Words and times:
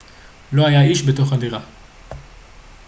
לא 0.51 0.67
היה 0.67 0.81
איש 0.83 1.03
בתוך 1.05 1.33
הדירה 1.33 1.59